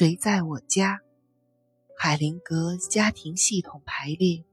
[0.00, 1.00] 谁在我家？
[1.94, 4.46] 海灵格家庭系统排列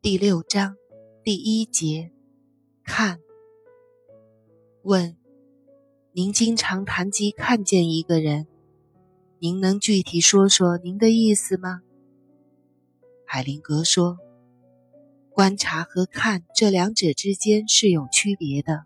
[0.00, 0.76] 第六章
[1.24, 2.12] 第一节。
[2.84, 3.18] 看，
[4.84, 5.16] 问：
[6.12, 8.46] 您经常谈及看见一个人，
[9.40, 11.80] 您能具体说说您的意思吗？
[13.26, 14.18] 海灵格说：
[15.30, 18.84] 观察和看这两者之间是有区别的。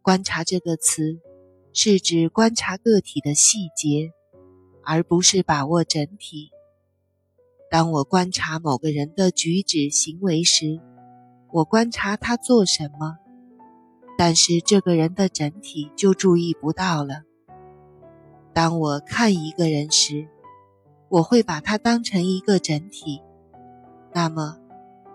[0.00, 1.20] 观察这个词
[1.74, 4.14] 是指观察个体的细节。
[4.84, 6.50] 而不是把握整体。
[7.70, 10.80] 当我观察某个人的举止行为时，
[11.50, 13.18] 我观察他做什么，
[14.18, 17.22] 但是这个人的整体就注意不到了。
[18.52, 20.28] 当我看一个人时，
[21.08, 23.22] 我会把他当成一个整体。
[24.12, 24.58] 那么，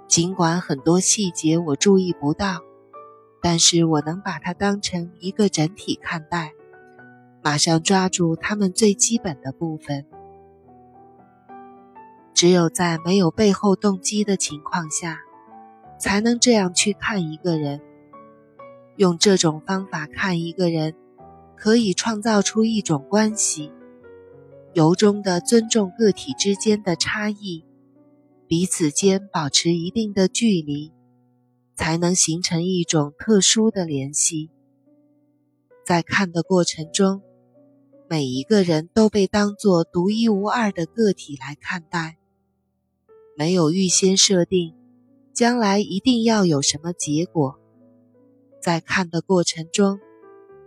[0.08, 2.62] 尽管很多细节我注意不到，
[3.42, 6.54] 但是我能把它当成一个整体看待。
[7.48, 10.06] 马上抓住他们最基本的部分。
[12.34, 15.20] 只有在没有背后动机的情况下，
[15.98, 17.80] 才能这样去看一个人。
[18.98, 20.94] 用这种方法看一个人，
[21.56, 23.72] 可以创造出一种关系，
[24.74, 27.64] 由衷的尊重个体之间的差异，
[28.46, 30.92] 彼此间保持一定的距离，
[31.78, 34.50] 才能形成一种特殊的联系。
[35.86, 37.22] 在看的过程中。
[38.10, 42.18] 每一个人都被当作独一无二的个体来看待，
[43.36, 44.74] 没有预先设定
[45.34, 47.60] 将来一定要有什么结果。
[48.62, 50.00] 在看的过程中，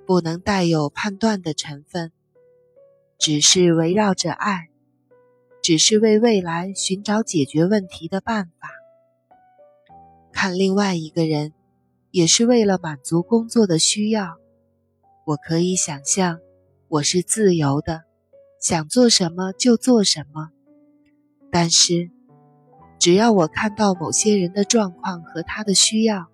[0.06, 2.12] 不能带有判断的成分，
[3.19, 4.69] 只是围绕着爱，
[5.62, 8.69] 只是为未来寻找解决问题的办法。
[10.30, 11.54] 看另外一个人，
[12.10, 14.36] 也是为了满足工作的需要。
[15.25, 16.38] 我可以想象。
[16.91, 18.02] 我是自由的，
[18.60, 20.50] 想做什么就做什么。
[21.48, 22.10] 但是，
[22.98, 26.26] 只要我看到某些人的状况和他的需要，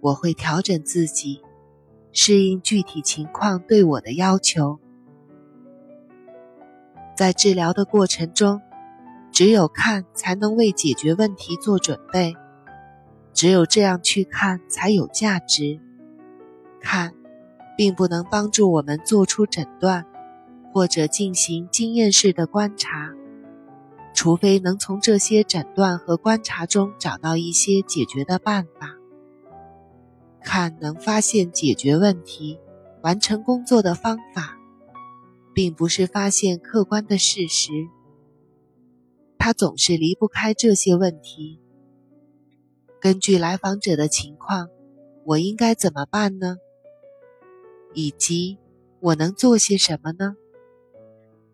[0.00, 1.42] 我会调整自己，
[2.10, 4.80] 适应具体情况对我的要求。
[7.16, 8.60] 在治疗的过程中，
[9.30, 12.34] 只有看才能为解决问题做准备，
[13.32, 15.78] 只有这样去看才有价值。
[16.80, 17.14] 看。
[17.78, 20.04] 并不能帮助我们做出诊断，
[20.72, 23.14] 或者进行经验式的观察，
[24.12, 28.96] 除非能从这些诊断和观察中找到一些解决的办法。
[30.42, 32.58] 看能发现解决问题、
[33.00, 34.58] 完成工作的方法，
[35.54, 37.70] 并不是发现客观的事实。
[39.38, 41.60] 它总是离不开这些问题。
[43.00, 44.68] 根据来访者的情况，
[45.24, 46.56] 我应该怎么办呢？
[47.94, 48.58] 以及
[49.00, 50.36] 我能做些什么呢？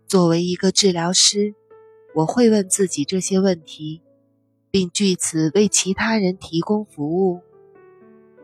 [0.06, 1.55] 作为一个治疗师，
[2.15, 4.03] 我会问自己这些问题，
[4.71, 7.41] 并据此为其他人提供服务。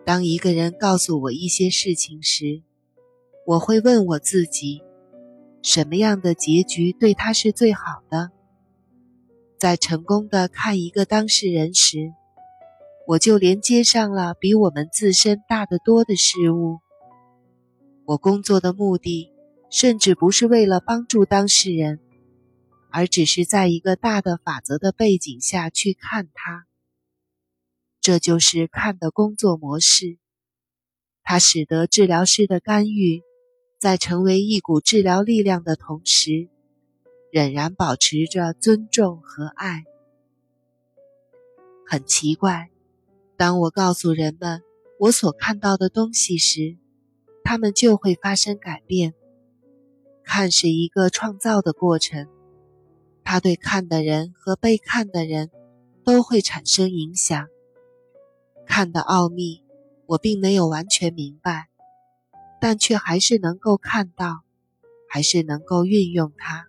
[0.05, 2.62] 当一个人告诉我一些事情时，
[3.47, 4.83] 我会问我自己：
[5.62, 8.31] 什么样的结局对他是最好的？
[9.59, 12.12] 在成功的看一个当事人时，
[13.07, 16.78] 我就连接上了比我们自身大得多的事物。
[18.06, 19.31] 我工作的目的，
[19.71, 22.00] 甚至不是为了帮助当事人，
[22.91, 26.66] 而只是在一个大的法则的背景下去看他。
[28.00, 30.19] 这就是看的工作模式。
[31.22, 33.22] 它使得治疗师的干预，
[33.78, 36.49] 在成为一股治疗力量的同时，
[37.31, 39.84] 仍然保持着尊重和爱。
[41.87, 42.71] 很奇怪，
[43.37, 44.62] 当我告诉人们
[44.99, 46.77] 我所看到的东西时，
[47.50, 49.12] 他们就会发生改变。
[50.22, 52.28] 看是一个创造的过程，
[53.25, 55.50] 它对看的人和被看的人
[56.05, 57.49] 都会产生影响。
[58.65, 59.65] 看的奥秘，
[60.06, 61.66] 我并没有完全明白，
[62.60, 64.42] 但却还是能够看到，
[65.09, 66.69] 还是能够运用它。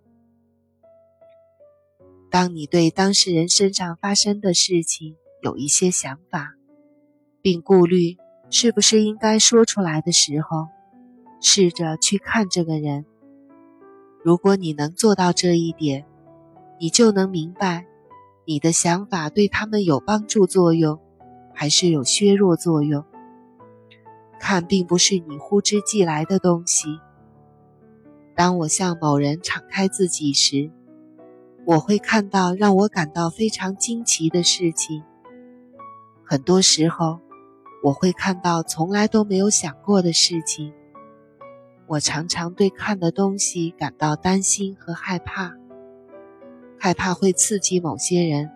[2.31, 6.55] 当你对当事人身上发生的事情有一些想法，
[7.39, 8.17] 并顾虑。
[8.53, 10.67] 是不是应该说出来的时候，
[11.41, 13.05] 试着去看这个人？
[14.23, 16.05] 如果你能做到这一点，
[16.79, 17.87] 你就能明白，
[18.45, 20.99] 你的想法对他们有帮助作用，
[21.53, 23.03] 还是有削弱作用。
[24.39, 26.99] 看并不是你呼之即来的东西。
[28.35, 30.71] 当我向某人敞开自己时，
[31.65, 35.03] 我会看到让我感到非常惊奇的事情。
[36.23, 37.19] 很多时候。
[37.83, 40.71] 我会看到从来都没有想过的事情。
[41.91, 45.57] 我常常对看的东西感到担心和害怕，
[46.79, 48.49] 害怕会刺激某些人。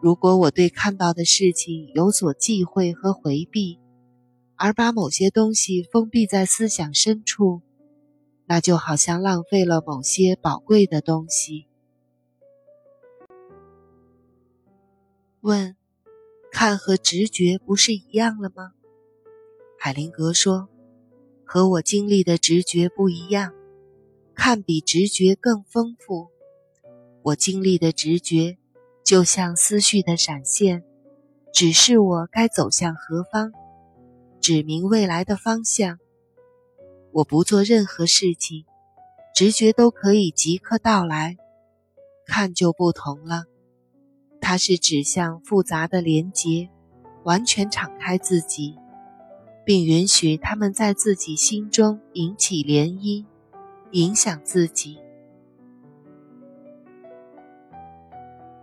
[0.00, 3.78] 如果我对看到的事情有所忌讳和回避，
[4.56, 7.62] 而把某些东西封闭在思想深处，
[8.46, 11.68] 那就好像浪费了某些宝贵的东西。
[15.40, 15.76] 问：
[16.50, 18.72] 看和直觉不是一样了吗？
[19.78, 20.68] 海灵格说
[21.44, 23.52] ：“和我经历的直觉不一样，
[24.34, 26.28] 看比直觉更丰富。
[27.22, 28.58] 我经历的直觉，
[29.04, 30.82] 就像思绪的闪现，
[31.52, 33.52] 指示我该走向何方，
[34.40, 35.98] 指明未来的方向。
[37.12, 38.64] 我不做任何事情，
[39.34, 41.36] 直觉都可以即刻到来。
[42.26, 43.44] 看就不同了，
[44.40, 46.70] 它是指向复杂的连结，
[47.24, 48.76] 完全敞开自己。”
[49.64, 53.24] 并允许他们在自己心中引起涟漪，
[53.92, 55.01] 影响自己。